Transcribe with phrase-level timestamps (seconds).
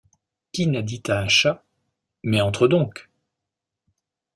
[0.51, 1.63] Qui n’a dit à un chat:
[2.23, 3.07] Mais entre donc!